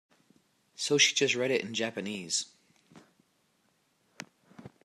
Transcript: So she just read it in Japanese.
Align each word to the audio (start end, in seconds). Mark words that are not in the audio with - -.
So 0.75 0.97
she 0.97 1.13
just 1.13 1.35
read 1.35 1.51
it 1.51 1.61
in 1.61 1.75
Japanese. 1.75 2.47